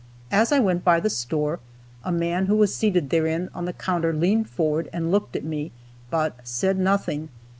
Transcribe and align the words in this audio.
As 0.31 0.51
I 0.51 0.57
went 0.57 0.83
by 0.83 0.99
the 0.99 1.11
store, 1.11 1.59
a 2.03 2.11
man 2.11 2.47
who 2.47 2.55
was 2.55 2.73
seated 2.73 3.11
therein 3.11 3.49
on 3.53 3.65
the 3.65 3.71
counter 3.73 4.11
leaned 4.13 4.49
forward 4.49 4.89
and 4.91 5.11
looked 5.11 5.35
at 5.35 5.43
me, 5.43 5.71
but 6.09 6.39
said 6.43 6.79
nothing. 6.79 7.29